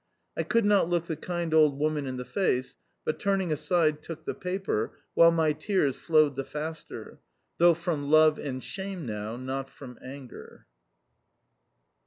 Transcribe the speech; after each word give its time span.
I 0.35 0.41
could 0.41 0.65
not 0.65 0.89
look 0.89 1.05
the 1.05 1.15
kind 1.15 1.53
old 1.53 1.77
woman 1.77 2.07
in 2.07 2.17
the 2.17 2.25
face, 2.25 2.75
but, 3.05 3.19
turning 3.19 3.51
aside, 3.51 4.01
took 4.01 4.25
the 4.25 4.33
paper, 4.33 4.93
while 5.13 5.29
my 5.29 5.53
tears 5.53 5.95
flowed 5.95 6.35
the 6.35 6.43
faster 6.43 7.19
though 7.59 7.75
from 7.75 8.09
love 8.09 8.39
and 8.39 8.63
shame 8.63 9.05
now, 9.05 9.35
not 9.35 9.69
from 9.69 9.99
anger. 10.03 10.65